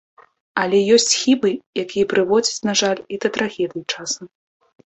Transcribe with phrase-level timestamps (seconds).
[0.61, 1.51] Але ёсць хібы,
[1.83, 4.25] якія прыводзяць, на жаль, і да трагедый часам.